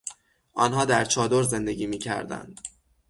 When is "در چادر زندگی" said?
0.85-1.87